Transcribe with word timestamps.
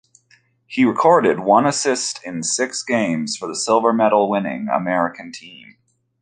He 0.65 0.83
recorded 0.83 1.41
one 1.41 1.67
assist 1.67 2.21
in 2.23 2.41
six 2.41 2.81
games 2.81 3.37
for 3.37 3.47
the 3.47 3.53
silver-medal-winning 3.55 4.67
American 4.67 5.31
team. 5.31 5.77